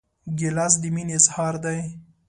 ګیلاس 0.37 0.73
د 0.81 0.83
مینې 0.95 1.13
اظهار 1.17 1.55
دی. 1.63 1.79